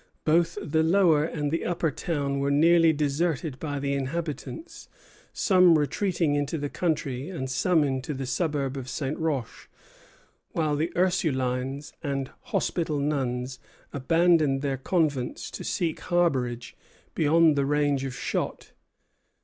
[0.25, 4.89] Both the lower and the upper town were nearly deserted by the inhabitants,
[5.31, 9.15] some retreating into the country, and some into the suburb of St.
[9.19, 9.69] Roch;
[10.53, 13.59] while the Ursulines and Hospital nuns
[13.93, 16.73] abandoned their convents to seek harborage
[17.13, 18.71] beyond the range of shot.